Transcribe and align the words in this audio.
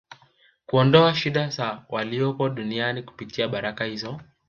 kuondoa 0.65 1.13
shida 1.15 1.49
za 1.49 1.85
waliopo 1.89 2.49
duniani 2.49 3.03
kupitia 3.03 3.47
baraka 3.47 3.85
hizo 3.85 4.21